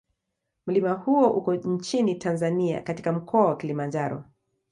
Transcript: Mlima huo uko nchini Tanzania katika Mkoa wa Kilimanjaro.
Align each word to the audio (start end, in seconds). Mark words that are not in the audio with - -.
Mlima 0.67 0.93
huo 0.93 1.29
uko 1.31 1.55
nchini 1.55 2.15
Tanzania 2.15 2.81
katika 2.81 3.11
Mkoa 3.11 3.45
wa 3.45 3.57
Kilimanjaro. 3.57 4.23